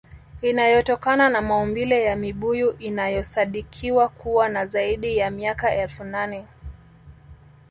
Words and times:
Inayotokana 0.41 1.29
na 1.29 1.41
maumbile 1.41 2.03
ya 2.03 2.15
mibuyu 2.15 2.71
inayosadikiwa 2.71 4.09
kuwa 4.09 4.49
na 4.49 4.65
zaidi 4.65 5.17
ya 5.17 5.31
miaka 5.31 5.75
elfu 5.75 6.03
nane 6.03 6.45